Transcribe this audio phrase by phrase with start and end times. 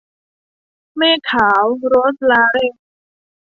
[0.97, 2.73] เมฆขาว- โรสลาเรน